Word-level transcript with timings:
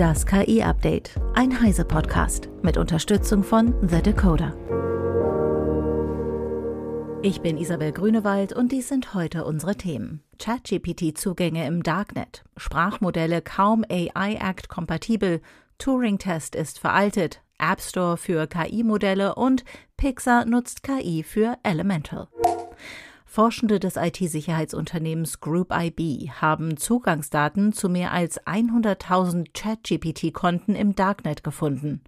Das 0.00 0.24
KI-Update, 0.24 1.10
ein 1.34 1.60
Heise-Podcast 1.60 2.48
mit 2.62 2.78
Unterstützung 2.78 3.44
von 3.44 3.74
The 3.86 4.00
Decoder. 4.00 4.56
Ich 7.20 7.42
bin 7.42 7.58
Isabel 7.58 7.92
Grünewald 7.92 8.54
und 8.54 8.72
dies 8.72 8.88
sind 8.88 9.12
heute 9.12 9.44
unsere 9.44 9.76
Themen. 9.76 10.22
ChatGPT-Zugänge 10.38 11.66
im 11.66 11.82
Darknet, 11.82 12.44
Sprachmodelle 12.56 13.42
kaum 13.42 13.84
AI 13.90 14.36
Act 14.40 14.70
kompatibel, 14.70 15.42
Turing-Test 15.76 16.54
ist 16.54 16.78
veraltet, 16.78 17.42
App 17.58 17.82
Store 17.82 18.16
für 18.16 18.46
KI-Modelle 18.46 19.34
und 19.34 19.66
Pixar 19.98 20.46
nutzt 20.46 20.82
KI 20.82 21.22
für 21.22 21.58
Elemental. 21.62 22.28
Forschende 23.32 23.78
des 23.78 23.94
IT-Sicherheitsunternehmens 23.94 25.38
Group 25.38 25.72
IB 25.72 26.30
haben 26.32 26.76
Zugangsdaten 26.76 27.72
zu 27.72 27.88
mehr 27.88 28.10
als 28.10 28.44
100.000 28.44 29.52
ChatGPT-Konten 29.54 30.74
im 30.74 30.96
Darknet 30.96 31.44
gefunden. 31.44 32.00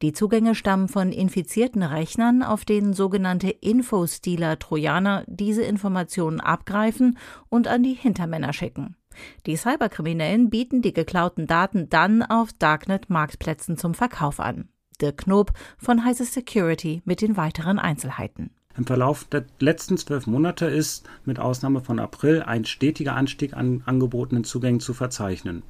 Die 0.00 0.14
Zugänge 0.14 0.54
stammen 0.54 0.88
von 0.88 1.12
infizierten 1.12 1.82
Rechnern, 1.82 2.42
auf 2.42 2.64
denen 2.64 2.94
sogenannte 2.94 3.50
Infostealer-Trojaner 3.50 5.24
diese 5.26 5.62
Informationen 5.62 6.40
abgreifen 6.40 7.18
und 7.50 7.68
an 7.68 7.82
die 7.82 7.92
Hintermänner 7.92 8.54
schicken. 8.54 8.96
Die 9.44 9.56
Cyberkriminellen 9.56 10.48
bieten 10.48 10.80
die 10.80 10.94
geklauten 10.94 11.46
Daten 11.46 11.90
dann 11.90 12.22
auf 12.22 12.48
Darknet-Marktplätzen 12.54 13.76
zum 13.76 13.92
Verkauf 13.92 14.40
an. 14.40 14.70
Dirk 15.02 15.18
Knob 15.18 15.52
von 15.76 16.02
Heise 16.02 16.24
Security 16.24 17.02
mit 17.04 17.20
den 17.20 17.36
weiteren 17.36 17.78
Einzelheiten. 17.78 18.54
Im 18.76 18.86
Verlauf 18.86 19.24
der 19.24 19.44
letzten 19.58 19.98
zwölf 19.98 20.26
Monate 20.26 20.66
ist 20.66 21.06
mit 21.24 21.38
Ausnahme 21.38 21.80
von 21.80 21.98
April 21.98 22.42
ein 22.42 22.64
stetiger 22.64 23.14
Anstieg 23.14 23.54
an 23.54 23.82
angebotenen 23.84 24.44
Zugängen 24.44 24.80
zu 24.80 24.94
verzeichnen. 24.94 25.62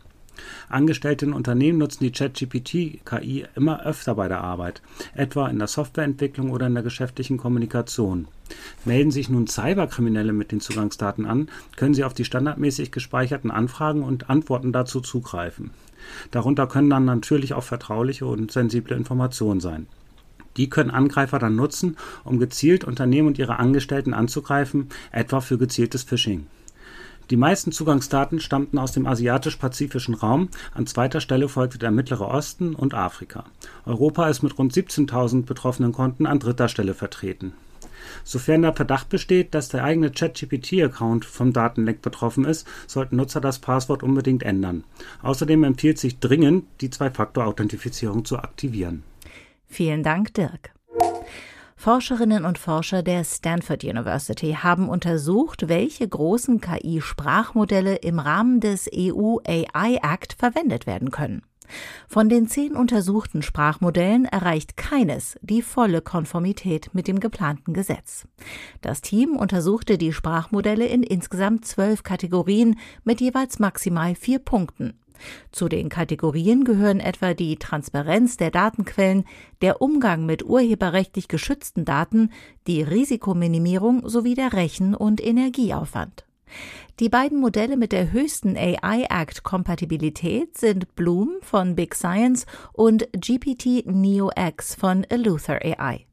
Angestellte 0.68 1.26
in 1.26 1.34
Unternehmen 1.34 1.78
nutzen 1.78 2.04
die 2.04 2.12
ChatGPT-KI 2.12 3.46
immer 3.54 3.84
öfter 3.84 4.14
bei 4.14 4.28
der 4.28 4.40
Arbeit, 4.40 4.82
etwa 5.14 5.48
in 5.48 5.58
der 5.58 5.68
Softwareentwicklung 5.68 6.50
oder 6.50 6.68
in 6.68 6.74
der 6.74 6.82
geschäftlichen 6.82 7.36
Kommunikation. 7.36 8.28
Melden 8.84 9.10
sich 9.10 9.28
nun 9.28 9.46
Cyberkriminelle 9.46 10.32
mit 10.32 10.52
den 10.52 10.60
Zugangsdaten 10.60 11.26
an, 11.26 11.48
können 11.76 11.94
sie 11.94 12.04
auf 12.04 12.14
die 12.14 12.24
standardmäßig 12.24 12.92
gespeicherten 12.92 13.50
Anfragen 13.50 14.02
und 14.02 14.30
Antworten 14.30 14.72
dazu 14.72 15.00
zugreifen. 15.00 15.70
Darunter 16.30 16.66
können 16.66 16.90
dann 16.90 17.04
natürlich 17.04 17.54
auch 17.54 17.64
vertrauliche 17.64 18.26
und 18.26 18.50
sensible 18.50 18.96
Informationen 18.96 19.60
sein. 19.60 19.86
Die 20.56 20.68
können 20.68 20.90
Angreifer 20.90 21.38
dann 21.38 21.56
nutzen, 21.56 21.96
um 22.24 22.38
gezielt 22.38 22.84
Unternehmen 22.84 23.28
und 23.28 23.38
ihre 23.38 23.58
Angestellten 23.58 24.14
anzugreifen, 24.14 24.88
etwa 25.10 25.40
für 25.40 25.58
gezieltes 25.58 26.02
Phishing. 26.02 26.46
Die 27.30 27.36
meisten 27.36 27.72
Zugangsdaten 27.72 28.40
stammten 28.40 28.78
aus 28.78 28.92
dem 28.92 29.06
asiatisch-pazifischen 29.06 30.14
Raum, 30.14 30.48
an 30.74 30.86
zweiter 30.86 31.20
Stelle 31.20 31.48
folgte 31.48 31.78
der 31.78 31.90
Mittlere 31.90 32.28
Osten 32.28 32.74
und 32.74 32.94
Afrika. 32.94 33.44
Europa 33.86 34.28
ist 34.28 34.42
mit 34.42 34.58
rund 34.58 34.74
17.000 34.74 35.46
betroffenen 35.46 35.92
Konten 35.92 36.26
an 36.26 36.40
dritter 36.40 36.68
Stelle 36.68 36.94
vertreten. 36.94 37.54
Sofern 38.24 38.62
der 38.62 38.74
Verdacht 38.74 39.08
besteht, 39.08 39.54
dass 39.54 39.68
der 39.68 39.84
eigene 39.84 40.10
ChatGPT-Account 40.10 41.24
vom 41.24 41.52
Datenleck 41.52 42.02
betroffen 42.02 42.44
ist, 42.44 42.66
sollten 42.86 43.16
Nutzer 43.16 43.40
das 43.40 43.60
Passwort 43.60 44.02
unbedingt 44.02 44.42
ändern. 44.42 44.84
Außerdem 45.22 45.64
empfiehlt 45.64 45.98
sich 45.98 46.18
dringend, 46.18 46.64
die 46.80 46.90
Zwei-Faktor-Authentifizierung 46.90 48.24
zu 48.24 48.38
aktivieren. 48.38 49.04
Vielen 49.72 50.02
Dank, 50.02 50.34
Dirk. 50.34 50.74
Forscherinnen 51.76 52.44
und 52.44 52.58
Forscher 52.58 53.02
der 53.02 53.24
Stanford 53.24 53.84
University 53.84 54.58
haben 54.62 54.90
untersucht, 54.90 55.66
welche 55.66 56.06
großen 56.06 56.60
KI-Sprachmodelle 56.60 57.96
im 57.96 58.18
Rahmen 58.18 58.60
des 58.60 58.90
EU 58.94 59.38
AI 59.46 59.98
Act 60.02 60.36
verwendet 60.38 60.86
werden 60.86 61.10
können. 61.10 61.40
Von 62.06 62.28
den 62.28 62.48
zehn 62.48 62.76
untersuchten 62.76 63.40
Sprachmodellen 63.40 64.26
erreicht 64.26 64.76
keines 64.76 65.38
die 65.40 65.62
volle 65.62 66.02
Konformität 66.02 66.90
mit 66.92 67.08
dem 67.08 67.18
geplanten 67.18 67.72
Gesetz. 67.72 68.26
Das 68.82 69.00
Team 69.00 69.36
untersuchte 69.36 69.96
die 69.96 70.12
Sprachmodelle 70.12 70.84
in 70.84 71.02
insgesamt 71.02 71.64
zwölf 71.64 72.02
Kategorien 72.02 72.78
mit 73.04 73.22
jeweils 73.22 73.58
maximal 73.58 74.14
vier 74.16 74.38
Punkten. 74.38 75.01
Zu 75.50 75.68
den 75.68 75.88
Kategorien 75.88 76.64
gehören 76.64 77.00
etwa 77.00 77.34
die 77.34 77.56
Transparenz 77.56 78.36
der 78.36 78.50
Datenquellen, 78.50 79.24
der 79.60 79.82
Umgang 79.82 80.26
mit 80.26 80.44
urheberrechtlich 80.44 81.28
geschützten 81.28 81.84
Daten, 81.84 82.30
die 82.66 82.82
Risikominimierung 82.82 84.08
sowie 84.08 84.34
der 84.34 84.52
Rechen- 84.52 84.94
und 84.94 85.24
Energieaufwand. 85.24 86.24
Die 87.00 87.08
beiden 87.08 87.40
Modelle 87.40 87.76
mit 87.76 87.92
der 87.92 88.12
höchsten 88.12 88.56
AI 88.56 89.06
Act 89.08 89.42
Kompatibilität 89.42 90.58
sind 90.58 90.94
Bloom 90.94 91.36
von 91.40 91.74
Big 91.74 91.94
Science 91.94 92.46
und 92.72 93.08
GPT 93.12 93.86
Neo 93.86 94.30
X 94.36 94.74
von 94.74 95.04
Eleuther 95.04 95.60
AI. 95.64 96.06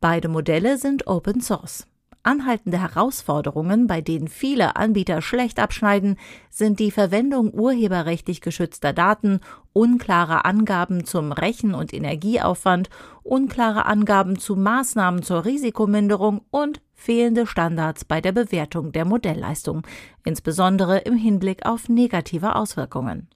Beide 0.00 0.28
Modelle 0.28 0.78
sind 0.78 1.06
Open 1.06 1.40
Source. 1.40 1.86
Anhaltende 2.22 2.78
Herausforderungen, 2.78 3.86
bei 3.86 4.02
denen 4.02 4.28
viele 4.28 4.76
Anbieter 4.76 5.22
schlecht 5.22 5.58
abschneiden, 5.58 6.18
sind 6.50 6.78
die 6.78 6.90
Verwendung 6.90 7.52
urheberrechtlich 7.54 8.42
geschützter 8.42 8.92
Daten, 8.92 9.40
unklare 9.72 10.44
Angaben 10.44 11.06
zum 11.06 11.32
Rechen- 11.32 11.74
und 11.74 11.94
Energieaufwand, 11.94 12.90
unklare 13.22 13.86
Angaben 13.86 14.38
zu 14.38 14.54
Maßnahmen 14.54 15.22
zur 15.22 15.46
Risikominderung 15.46 16.42
und 16.50 16.82
fehlende 16.92 17.46
Standards 17.46 18.04
bei 18.04 18.20
der 18.20 18.32
Bewertung 18.32 18.92
der 18.92 19.06
Modellleistung, 19.06 19.86
insbesondere 20.22 20.98
im 20.98 21.16
Hinblick 21.16 21.64
auf 21.64 21.88
negative 21.88 22.54
Auswirkungen. 22.54 23.28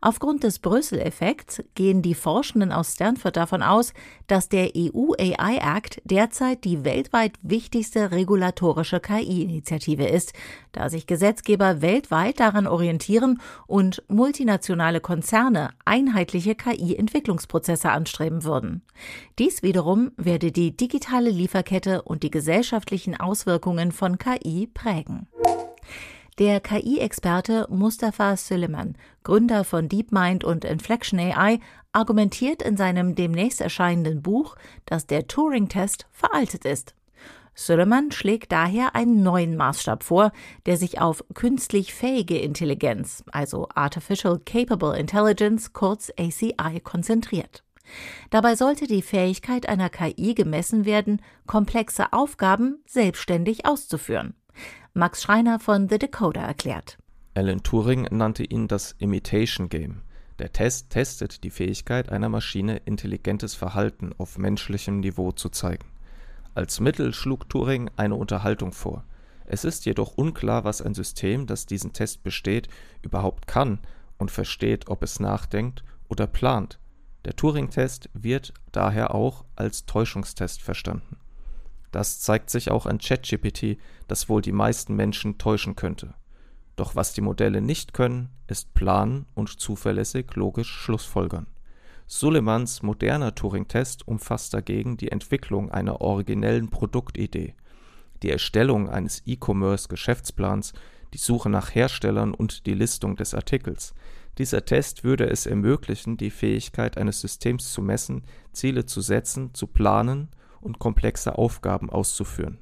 Aufgrund 0.00 0.42
des 0.42 0.58
Brüssel-Effekts 0.58 1.62
gehen 1.74 2.02
die 2.02 2.14
Forschenden 2.14 2.72
aus 2.72 2.94
Stanford 2.94 3.36
davon 3.36 3.62
aus, 3.62 3.92
dass 4.26 4.48
der 4.48 4.70
EU 4.76 5.12
AI 5.18 5.58
Act 5.58 6.00
derzeit 6.04 6.64
die 6.64 6.84
weltweit 6.84 7.34
wichtigste 7.42 8.10
regulatorische 8.10 9.00
KI-Initiative 9.00 10.06
ist, 10.06 10.32
da 10.72 10.88
sich 10.88 11.06
Gesetzgeber 11.06 11.82
weltweit 11.82 12.40
daran 12.40 12.66
orientieren 12.66 13.40
und 13.66 14.02
multinationale 14.08 15.00
Konzerne 15.00 15.70
einheitliche 15.84 16.54
KI-Entwicklungsprozesse 16.54 17.90
anstreben 17.90 18.44
würden. 18.44 18.82
Dies 19.38 19.62
wiederum 19.62 20.12
werde 20.16 20.52
die 20.52 20.76
digitale 20.76 21.30
Lieferkette 21.30 22.02
und 22.02 22.22
die 22.22 22.30
gesellschaftlichen 22.30 23.18
Auswirkungen 23.18 23.92
von 23.92 24.18
KI 24.18 24.68
prägen. 24.72 25.28
Der 26.38 26.60
KI-Experte 26.60 27.66
Mustafa 27.68 28.38
Süleyman, 28.38 28.96
Gründer 29.22 29.64
von 29.64 29.90
DeepMind 29.90 30.44
und 30.44 30.64
Inflection 30.64 31.20
AI, 31.20 31.60
argumentiert 31.92 32.62
in 32.62 32.78
seinem 32.78 33.14
demnächst 33.14 33.60
erscheinenden 33.60 34.22
Buch, 34.22 34.56
dass 34.86 35.06
der 35.06 35.26
Turing-Test 35.26 36.06
veraltet 36.10 36.64
ist. 36.64 36.94
Süleyman 37.54 38.12
schlägt 38.12 38.50
daher 38.50 38.94
einen 38.94 39.22
neuen 39.22 39.56
Maßstab 39.56 40.02
vor, 40.02 40.32
der 40.64 40.78
sich 40.78 41.02
auf 41.02 41.22
künstlich 41.34 41.92
fähige 41.92 42.38
Intelligenz, 42.38 43.22
also 43.30 43.68
Artificial 43.74 44.38
Capable 44.38 44.96
Intelligence, 44.98 45.74
kurz 45.74 46.10
ACI, 46.18 46.80
konzentriert. 46.82 47.62
Dabei 48.30 48.56
sollte 48.56 48.86
die 48.86 49.02
Fähigkeit 49.02 49.68
einer 49.68 49.90
KI 49.90 50.34
gemessen 50.34 50.86
werden, 50.86 51.20
komplexe 51.46 52.14
Aufgaben 52.14 52.82
selbstständig 52.86 53.66
auszuführen. 53.66 54.34
Max 54.94 55.22
Schreiner 55.22 55.58
von 55.58 55.88
The 55.88 55.98
Decoder 55.98 56.42
erklärt. 56.42 56.98
Alan 57.34 57.62
Turing 57.62 58.08
nannte 58.10 58.44
ihn 58.44 58.68
das 58.68 58.92
Imitation 58.98 59.70
Game. 59.70 60.02
Der 60.38 60.52
Test 60.52 60.90
testet 60.90 61.44
die 61.44 61.50
Fähigkeit 61.50 62.12
einer 62.12 62.28
Maschine, 62.28 62.76
intelligentes 62.84 63.54
Verhalten 63.54 64.14
auf 64.18 64.36
menschlichem 64.36 65.00
Niveau 65.00 65.32
zu 65.32 65.48
zeigen. 65.48 65.86
Als 66.54 66.78
Mittel 66.78 67.14
schlug 67.14 67.48
Turing 67.48 67.90
eine 67.96 68.16
Unterhaltung 68.16 68.72
vor. 68.72 69.04
Es 69.46 69.64
ist 69.64 69.86
jedoch 69.86 70.18
unklar, 70.18 70.64
was 70.64 70.82
ein 70.82 70.92
System, 70.92 71.46
das 71.46 71.64
diesen 71.64 71.94
Test 71.94 72.22
besteht, 72.22 72.68
überhaupt 73.00 73.46
kann 73.46 73.78
und 74.18 74.30
versteht, 74.30 74.88
ob 74.88 75.02
es 75.02 75.20
nachdenkt 75.20 75.84
oder 76.10 76.26
plant. 76.26 76.78
Der 77.24 77.34
Turing-Test 77.34 78.10
wird 78.12 78.52
daher 78.72 79.14
auch 79.14 79.46
als 79.56 79.86
Täuschungstest 79.86 80.60
verstanden. 80.60 81.16
Das 81.92 82.20
zeigt 82.20 82.50
sich 82.50 82.70
auch 82.70 82.86
an 82.86 82.98
ChatGPT, 82.98 83.78
das 84.08 84.28
wohl 84.28 84.42
die 84.42 84.52
meisten 84.52 84.96
Menschen 84.96 85.38
täuschen 85.38 85.76
könnte. 85.76 86.14
Doch 86.74 86.96
was 86.96 87.12
die 87.12 87.20
Modelle 87.20 87.60
nicht 87.60 87.92
können, 87.92 88.30
ist 88.48 88.74
planen 88.74 89.26
und 89.34 89.60
zuverlässig 89.60 90.34
logisch 90.34 90.70
Schlussfolgern. 90.70 91.46
Suleimans 92.06 92.82
moderner 92.82 93.34
Turing-Test 93.34 94.08
umfasst 94.08 94.54
dagegen 94.54 94.96
die 94.96 95.12
Entwicklung 95.12 95.70
einer 95.70 96.00
originellen 96.00 96.70
Produktidee, 96.70 97.54
die 98.22 98.30
Erstellung 98.30 98.88
eines 98.88 99.22
E-Commerce-Geschäftsplans, 99.26 100.72
die 101.12 101.18
Suche 101.18 101.50
nach 101.50 101.74
Herstellern 101.74 102.32
und 102.32 102.66
die 102.66 102.74
Listung 102.74 103.16
des 103.16 103.34
Artikels. 103.34 103.94
Dieser 104.38 104.64
Test 104.64 105.04
würde 105.04 105.28
es 105.28 105.44
ermöglichen, 105.44 106.16
die 106.16 106.30
Fähigkeit 106.30 106.96
eines 106.96 107.20
Systems 107.20 107.70
zu 107.70 107.82
messen, 107.82 108.24
Ziele 108.52 108.86
zu 108.86 109.02
setzen, 109.02 109.52
zu 109.52 109.66
planen 109.66 110.30
und 110.62 110.78
komplexe 110.78 111.36
Aufgaben 111.36 111.90
auszuführen. 111.90 112.58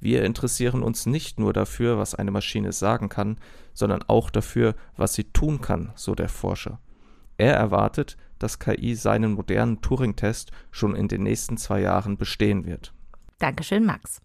Wir 0.00 0.24
interessieren 0.24 0.82
uns 0.82 1.06
nicht 1.06 1.40
nur 1.40 1.52
dafür, 1.52 1.98
was 1.98 2.14
eine 2.14 2.30
Maschine 2.30 2.72
sagen 2.72 3.08
kann, 3.08 3.38
sondern 3.74 4.02
auch 4.06 4.30
dafür, 4.30 4.74
was 4.96 5.14
sie 5.14 5.24
tun 5.24 5.60
kann, 5.60 5.92
so 5.96 6.14
der 6.14 6.28
Forscher. 6.28 6.78
Er 7.36 7.54
erwartet, 7.54 8.16
dass 8.38 8.58
KI 8.58 8.94
seinen 8.94 9.32
modernen 9.32 9.80
Turing-Test 9.80 10.52
schon 10.70 10.94
in 10.94 11.08
den 11.08 11.22
nächsten 11.22 11.56
zwei 11.56 11.80
Jahren 11.80 12.16
bestehen 12.16 12.66
wird. 12.66 12.92
Dankeschön, 13.38 13.84
Max. 13.84 14.20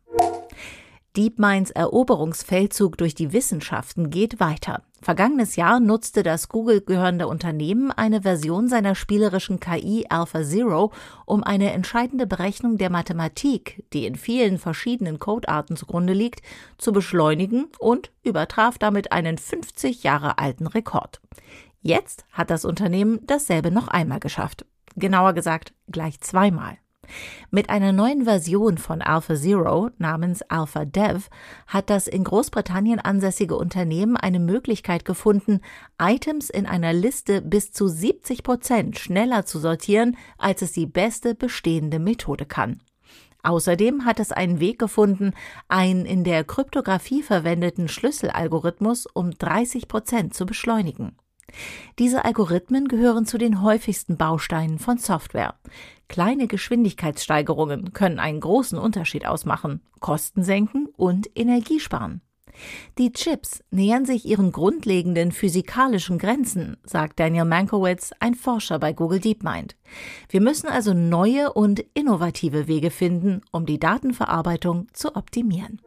DeepMinds 1.15 1.71
Eroberungsfeldzug 1.71 2.97
durch 2.97 3.13
die 3.13 3.33
Wissenschaften 3.33 4.09
geht 4.09 4.39
weiter. 4.39 4.83
Vergangenes 5.03 5.57
Jahr 5.57 5.81
nutzte 5.81 6.23
das 6.23 6.47
Google 6.47 6.79
gehörende 6.79 7.27
Unternehmen 7.27 7.91
eine 7.91 8.21
Version 8.21 8.69
seiner 8.69 8.95
spielerischen 8.95 9.59
KI 9.59 10.05
AlphaZero, 10.07 10.93
um 11.25 11.43
eine 11.43 11.73
entscheidende 11.73 12.25
Berechnung 12.25 12.77
der 12.77 12.89
Mathematik, 12.89 13.83
die 13.91 14.05
in 14.05 14.15
vielen 14.15 14.57
verschiedenen 14.57 15.19
Codearten 15.19 15.75
zugrunde 15.75 16.13
liegt, 16.13 16.41
zu 16.77 16.93
beschleunigen 16.93 17.65
und 17.79 18.11
übertraf 18.23 18.77
damit 18.77 19.11
einen 19.11 19.37
50 19.37 20.03
Jahre 20.03 20.37
alten 20.37 20.67
Rekord. 20.67 21.19
Jetzt 21.81 22.23
hat 22.31 22.49
das 22.49 22.63
Unternehmen 22.63 23.19
dasselbe 23.27 23.71
noch 23.71 23.89
einmal 23.89 24.21
geschafft. 24.21 24.65
Genauer 24.95 25.33
gesagt, 25.33 25.73
gleich 25.91 26.21
zweimal. 26.21 26.77
Mit 27.51 27.69
einer 27.69 27.91
neuen 27.91 28.23
Version 28.23 28.77
von 28.77 29.01
AlphaZero 29.01 29.89
namens 29.97 30.41
AlphaDev 30.43 31.29
hat 31.67 31.89
das 31.89 32.07
in 32.07 32.23
Großbritannien 32.23 32.99
ansässige 32.99 33.55
Unternehmen 33.55 34.17
eine 34.17 34.39
Möglichkeit 34.39 35.05
gefunden, 35.05 35.61
Items 36.01 36.49
in 36.49 36.65
einer 36.65 36.93
Liste 36.93 37.41
bis 37.41 37.71
zu 37.71 37.87
70 37.87 38.43
Prozent 38.43 38.97
schneller 38.97 39.45
zu 39.45 39.59
sortieren, 39.59 40.17
als 40.37 40.61
es 40.61 40.71
die 40.71 40.87
beste 40.87 41.35
bestehende 41.35 41.99
Methode 41.99 42.45
kann. 42.45 42.81
Außerdem 43.43 44.05
hat 44.05 44.21
es 44.21 44.31
einen 44.31 44.61
Weg 44.61 44.79
gefunden, 44.79 45.33
einen 45.67 46.05
in 46.05 46.23
der 46.23 46.45
Kryptographie 46.45 47.21
verwendeten 47.21 47.89
Schlüsselalgorithmus 47.89 49.05
um 49.05 49.31
30 49.31 49.89
Prozent 49.89 50.33
zu 50.33 50.45
beschleunigen. 50.45 51.17
Diese 51.99 52.25
Algorithmen 52.25 52.87
gehören 52.87 53.25
zu 53.25 53.37
den 53.37 53.61
häufigsten 53.61 54.17
Bausteinen 54.17 54.79
von 54.79 54.97
Software. 54.97 55.55
Kleine 56.07 56.47
Geschwindigkeitssteigerungen 56.47 57.93
können 57.93 58.19
einen 58.19 58.39
großen 58.39 58.77
Unterschied 58.77 59.25
ausmachen, 59.25 59.81
Kosten 59.99 60.43
senken 60.43 60.87
und 60.95 61.29
Energie 61.35 61.79
sparen. 61.79 62.21
Die 62.97 63.11
Chips 63.11 63.63
nähern 63.71 64.05
sich 64.05 64.25
ihren 64.25 64.51
grundlegenden 64.51 65.31
physikalischen 65.31 66.17
Grenzen, 66.19 66.77
sagt 66.83 67.19
Daniel 67.19 67.45
Mankowitz, 67.45 68.11
ein 68.19 68.35
Forscher 68.35 68.79
bei 68.79 68.93
Google 68.93 69.19
DeepMind. 69.19 69.75
Wir 70.29 70.41
müssen 70.41 70.67
also 70.67 70.93
neue 70.93 71.53
und 71.53 71.83
innovative 71.93 72.67
Wege 72.67 72.91
finden, 72.91 73.41
um 73.51 73.65
die 73.65 73.79
Datenverarbeitung 73.79 74.87
zu 74.93 75.15
optimieren. 75.15 75.81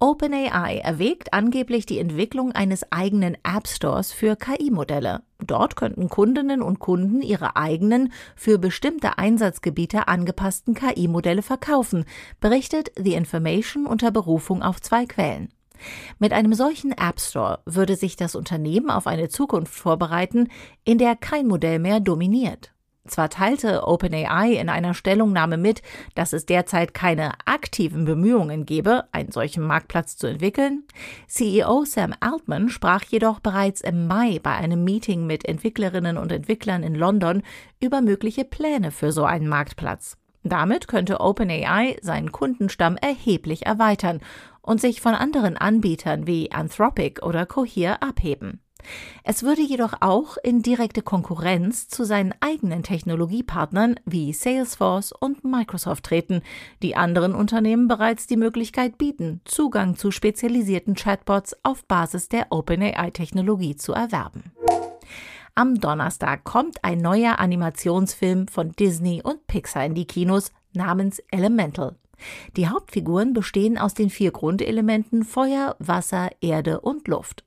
OpenAI 0.00 0.78
erwägt 0.78 1.32
angeblich 1.32 1.84
die 1.84 1.98
Entwicklung 1.98 2.52
eines 2.52 2.92
eigenen 2.92 3.36
App 3.42 3.66
Stores 3.66 4.12
für 4.12 4.36
KI-Modelle. 4.36 5.22
Dort 5.44 5.74
könnten 5.74 6.08
Kundinnen 6.08 6.62
und 6.62 6.78
Kunden 6.78 7.20
ihre 7.20 7.56
eigenen, 7.56 8.12
für 8.36 8.58
bestimmte 8.58 9.18
Einsatzgebiete 9.18 10.06
angepassten 10.06 10.74
KI-Modelle 10.74 11.42
verkaufen, 11.42 12.04
berichtet 12.38 12.92
The 12.96 13.14
Information 13.14 13.86
unter 13.86 14.12
Berufung 14.12 14.62
auf 14.62 14.80
zwei 14.80 15.04
Quellen. 15.04 15.48
Mit 16.20 16.32
einem 16.32 16.54
solchen 16.54 16.92
App 16.92 17.20
Store 17.20 17.60
würde 17.64 17.96
sich 17.96 18.14
das 18.14 18.36
Unternehmen 18.36 18.90
auf 18.90 19.08
eine 19.08 19.28
Zukunft 19.28 19.74
vorbereiten, 19.74 20.48
in 20.84 20.98
der 20.98 21.16
kein 21.16 21.48
Modell 21.48 21.80
mehr 21.80 21.98
dominiert. 21.98 22.72
Zwar 23.08 23.30
teilte 23.30 23.86
OpenAI 23.86 24.52
in 24.52 24.68
einer 24.68 24.94
Stellungnahme 24.94 25.56
mit, 25.56 25.82
dass 26.14 26.32
es 26.32 26.46
derzeit 26.46 26.94
keine 26.94 27.32
aktiven 27.44 28.04
Bemühungen 28.04 28.66
gebe, 28.66 29.04
einen 29.12 29.32
solchen 29.32 29.64
Marktplatz 29.64 30.16
zu 30.16 30.26
entwickeln. 30.26 30.84
CEO 31.26 31.84
Sam 31.84 32.14
Altman 32.20 32.68
sprach 32.68 33.04
jedoch 33.04 33.40
bereits 33.40 33.80
im 33.80 34.06
Mai 34.06 34.38
bei 34.42 34.52
einem 34.52 34.84
Meeting 34.84 35.26
mit 35.26 35.46
Entwicklerinnen 35.46 36.16
und 36.16 36.30
Entwicklern 36.30 36.82
in 36.82 36.94
London 36.94 37.42
über 37.80 38.00
mögliche 38.00 38.44
Pläne 38.44 38.90
für 38.90 39.12
so 39.12 39.24
einen 39.24 39.48
Marktplatz. 39.48 40.16
Damit 40.44 40.88
könnte 40.88 41.20
OpenAI 41.20 41.98
seinen 42.00 42.32
Kundenstamm 42.32 42.96
erheblich 42.96 43.66
erweitern 43.66 44.20
und 44.62 44.80
sich 44.80 45.00
von 45.00 45.14
anderen 45.14 45.56
Anbietern 45.56 46.26
wie 46.26 46.52
Anthropic 46.52 47.22
oder 47.22 47.46
Cohere 47.46 48.02
abheben. 48.02 48.60
Es 49.24 49.42
würde 49.42 49.62
jedoch 49.62 49.94
auch 50.00 50.36
in 50.42 50.62
direkte 50.62 51.02
Konkurrenz 51.02 51.88
zu 51.88 52.04
seinen 52.04 52.34
eigenen 52.40 52.82
Technologiepartnern 52.82 53.96
wie 54.06 54.32
Salesforce 54.32 55.12
und 55.12 55.44
Microsoft 55.44 56.04
treten, 56.04 56.42
die 56.82 56.96
anderen 56.96 57.34
Unternehmen 57.34 57.88
bereits 57.88 58.26
die 58.26 58.36
Möglichkeit 58.36 58.96
bieten, 58.96 59.40
Zugang 59.44 59.96
zu 59.96 60.10
spezialisierten 60.10 60.94
Chatbots 60.94 61.56
auf 61.62 61.84
Basis 61.84 62.28
der 62.28 62.46
OpenAI-Technologie 62.50 63.76
zu 63.76 63.92
erwerben. 63.92 64.52
Am 65.54 65.80
Donnerstag 65.80 66.44
kommt 66.44 66.84
ein 66.84 66.98
neuer 66.98 67.40
Animationsfilm 67.40 68.46
von 68.46 68.72
Disney 68.72 69.20
und 69.22 69.46
Pixar 69.48 69.84
in 69.84 69.94
die 69.94 70.06
Kinos 70.06 70.52
namens 70.72 71.18
Elemental. 71.30 71.96
Die 72.56 72.68
Hauptfiguren 72.68 73.32
bestehen 73.32 73.76
aus 73.76 73.94
den 73.94 74.10
vier 74.10 74.30
Grundelementen 74.30 75.24
Feuer, 75.24 75.76
Wasser, 75.78 76.30
Erde 76.40 76.80
und 76.80 77.08
Luft. 77.08 77.44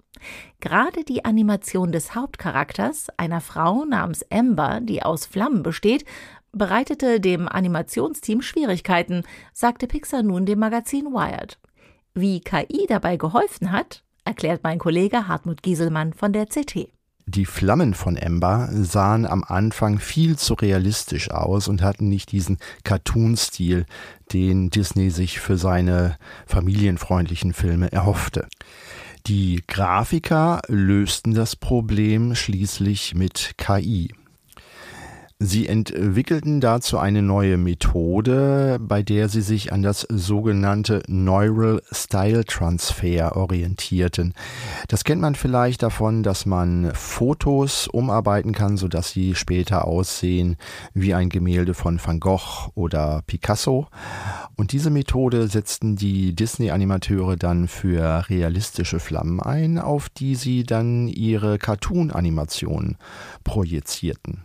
Gerade 0.60 1.04
die 1.04 1.26
Animation 1.26 1.92
des 1.92 2.16
Hauptcharakters, 2.16 3.08
einer 3.18 3.42
Frau 3.42 3.86
namens 3.86 4.26
Amber, 4.32 4.80
die 4.82 5.04
aus 5.04 5.26
Flammen 5.26 5.64
besteht, 5.64 6.06
bereitete 6.52 7.20
dem 7.20 7.48
Animationsteam 7.48 8.42
Schwierigkeiten, 8.42 9.24
sagte 9.54 9.88
Pixar 9.88 10.24
nun 10.24 10.46
dem 10.46 10.60
Magazin 10.60 11.06
Wired. 11.06 11.58
Wie 12.14 12.42
KI 12.42 12.86
dabei 12.88 13.18
geholfen 13.18 13.72
hat, 13.72 14.04
erklärt 14.26 14.64
mein 14.64 14.80
Kollege 14.80 15.28
Hartmut 15.28 15.64
Gieselmann 15.64 16.14
von 16.14 16.34
der 16.34 16.46
CT. 16.46 16.90
Die 17.28 17.46
Flammen 17.46 17.94
von 17.94 18.18
Ember 18.18 18.68
sahen 18.72 19.26
am 19.26 19.46
Anfang 19.46 20.00
viel 20.00 20.38
zu 20.38 20.54
realistisch 20.56 21.32
aus 21.32 21.68
und 21.68 21.82
hatten 21.82 22.10
nicht 22.10 22.32
diesen 22.32 22.58
Cartoon-Stil, 22.84 23.86
den 24.34 24.70
Disney 24.70 25.12
sich 25.12 25.40
für 25.40 25.58
seine 25.58 26.18
familienfreundlichen 26.46 27.54
Filme 27.54 27.92
erhoffte. 27.92 28.48
Die 29.28 29.62
Grafiker 29.68 30.62
lösten 30.68 31.34
das 31.34 31.56
Problem 31.56 32.34
schließlich 32.34 33.14
mit 33.14 33.54
KI. 33.58 34.14
Sie 35.44 35.68
entwickelten 35.68 36.62
dazu 36.62 37.00
eine 37.00 37.24
neue 37.24 37.58
Methode, 37.58 38.78
bei 38.80 39.02
der 39.02 39.28
sie 39.28 39.42
sich 39.42 39.74
an 39.74 39.82
das 39.82 40.02
sogenannte 40.02 41.02
Neural 41.08 41.82
Style 41.92 42.46
Transfer 42.46 43.36
orientierten. 43.36 44.36
Das 44.88 45.04
kennt 45.04 45.20
man 45.20 45.34
vielleicht 45.34 45.82
davon, 45.82 46.22
dass 46.22 46.46
man 46.46 46.92
Fotos 46.94 47.88
umarbeiten 47.88 48.52
kann, 48.52 48.78
sodass 48.78 49.10
sie 49.10 49.34
später 49.34 49.88
aussehen 49.88 50.58
wie 50.94 51.16
ein 51.16 51.30
Gemälde 51.30 51.74
von 51.74 52.00
Van 52.00 52.20
Gogh 52.20 52.70
oder 52.76 53.24
Picasso. 53.26 53.88
Und 54.58 54.74
diese 54.74 54.92
Methode 54.92 55.48
setzten 55.48 55.96
die 55.96 56.36
Disney-Animateure 56.36 57.36
dann 57.36 57.68
für 57.68 58.30
realistische 58.30 59.00
Flammen 59.00 59.40
ein, 59.40 59.80
auf 59.80 60.08
die 60.08 60.36
sie 60.36 60.66
dann 60.66 61.08
ihre 61.08 61.58
Cartoon-Animationen 61.58 62.98
projizierten. 63.44 64.44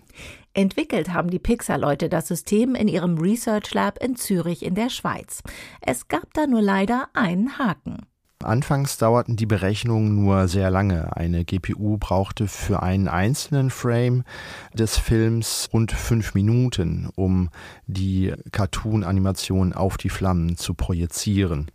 Entwickelt 0.56 1.12
haben 1.12 1.28
die 1.28 1.38
Pixar-Leute 1.38 2.08
das 2.08 2.28
System 2.28 2.74
in 2.74 2.88
ihrem 2.88 3.18
Research 3.18 3.74
Lab 3.74 4.02
in 4.02 4.16
Zürich 4.16 4.64
in 4.64 4.74
der 4.74 4.88
Schweiz. 4.88 5.42
Es 5.82 6.08
gab 6.08 6.32
da 6.32 6.46
nur 6.46 6.62
leider 6.62 7.10
einen 7.12 7.58
Haken. 7.58 8.06
Anfangs 8.42 8.96
dauerten 8.96 9.36
die 9.36 9.44
Berechnungen 9.44 10.14
nur 10.14 10.48
sehr 10.48 10.70
lange. 10.70 11.14
Eine 11.14 11.44
GPU 11.44 11.98
brauchte 11.98 12.48
für 12.48 12.82
einen 12.82 13.06
einzelnen 13.06 13.68
Frame 13.68 14.24
des 14.72 14.96
Films 14.96 15.68
rund 15.74 15.92
fünf 15.92 16.32
Minuten, 16.32 17.10
um 17.16 17.50
die 17.86 18.32
Cartoon-Animation 18.50 19.74
auf 19.74 19.98
die 19.98 20.08
Flammen 20.08 20.56
zu 20.56 20.72
projizieren. 20.72 21.70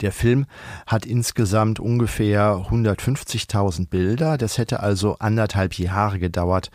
Der 0.00 0.12
Film 0.12 0.46
hat 0.86 1.04
insgesamt 1.04 1.80
ungefähr 1.80 2.66
150.000 2.70 3.88
Bilder. 3.88 4.38
Das 4.38 4.58
hätte 4.58 4.80
also 4.80 5.16
anderthalb 5.18 5.74
Jahre 5.74 6.18
gedauert, 6.18 6.70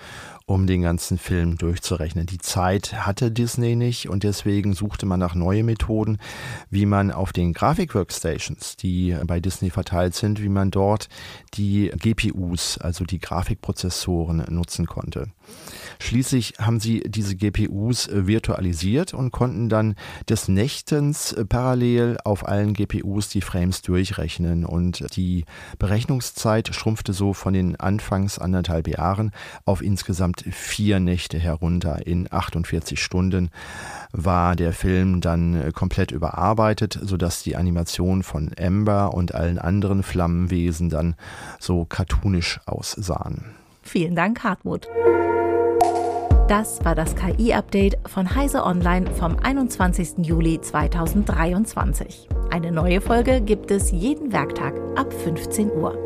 um 0.46 0.68
den 0.68 0.82
ganzen 0.82 1.18
Film 1.18 1.58
durchzurechnen. 1.58 2.26
Die 2.26 2.38
Zeit 2.38 3.06
hatte 3.06 3.32
Disney 3.32 3.76
nicht 3.76 4.10
und 4.10 4.24
deswegen 4.24 4.74
suchte 4.74 5.06
man 5.06 5.20
nach 5.20 5.36
neuen 5.36 5.66
Methoden, 5.66 6.18
wie 6.70 6.86
man 6.86 7.12
auf 7.12 7.32
den 7.32 7.54
Grafikworkstations, 7.54 8.76
die 8.76 9.16
bei 9.26 9.40
Disney 9.40 9.70
verteilt 9.70 10.16
sind, 10.16 10.42
wie 10.42 10.50
man 10.50 10.72
dort 10.72 11.08
die 11.54 11.92
GPUs, 11.96 12.78
also 12.78 13.06
die 13.06 13.20
Grafikprozessoren, 13.20 14.44
nutzen 14.50 14.86
konnte. 14.86 15.28
Schließlich 16.00 16.56
haben 16.60 16.80
sie 16.80 17.02
diese 17.06 17.36
GPUs 17.36 18.10
virtualisiert 18.12 19.14
und 19.14 19.32
konnten 19.32 19.70
dann 19.70 19.96
des 20.28 20.48
Nächtens 20.48 21.36
parallel 21.48 22.18
auf 22.24 22.48
allen 22.48 22.74
GPUs 22.74 23.30
die 23.30 23.42
Frames 23.42 23.82
durchrechnen 23.82 24.66
und 24.66 25.16
die 25.16 25.46
Berechnungszeit 25.80 26.74
schrumpfte 26.74 27.14
so 27.14 27.34
von 27.34 27.54
den 27.54 27.76
anfangs 27.78 28.40
anderthalb 28.40 28.88
Jahren 28.88 29.32
auf 29.66 29.82
insgesamt 29.82 30.33
insgesamt 30.34 30.56
vier 30.56 31.00
Nächte 31.00 31.38
herunter. 31.38 32.06
In 32.06 32.28
48 32.32 33.02
Stunden 33.02 33.50
war 34.12 34.56
der 34.56 34.74
Film 34.74 35.22
dann 35.22 35.56
äh, 35.56 35.72
komplett 35.72 36.12
überarbeitet, 36.12 37.00
sodass 37.02 37.44
die 37.44 37.56
Animation 37.56 38.24
von 38.24 38.52
Amber 38.60 39.13
und 39.13 39.36
allen 39.36 39.60
anderen 39.60 40.04
Flammenwesen 40.04 40.90
dann 40.90 41.16
so 41.60 41.86
cartoonisch 41.86 42.60
aussahen. 42.66 43.46
Vielen 43.82 44.16
Dank, 44.16 44.44
Hartmut. 44.44 44.88
Das 46.48 46.84
war 46.84 46.94
das 46.94 47.16
KI-Update 47.16 47.98
von 48.06 48.36
Heise 48.36 48.63
Online 48.63 49.10
vom 49.12 49.38
21. 49.40 50.25
Juli 50.25 50.60
2023. 50.60 52.28
Eine 52.52 52.72
neue 52.72 53.02
Folge 53.02 53.42
gibt 53.42 53.72
es 53.72 53.92
jeden 53.92 54.32
Werktag 54.32 54.74
ab 54.96 55.12
15 55.13 55.72
Uhr. 55.72 55.98